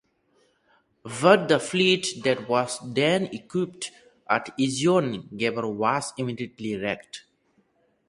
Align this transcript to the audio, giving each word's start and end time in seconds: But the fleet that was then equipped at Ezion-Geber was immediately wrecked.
But 1.21 1.47
the 1.47 1.59
fleet 1.59 2.23
that 2.23 2.49
was 2.49 2.79
then 2.83 3.25
equipped 3.27 3.91
at 4.27 4.57
Ezion-Geber 4.57 5.67
was 5.67 6.11
immediately 6.17 6.75
wrecked. 6.75 7.25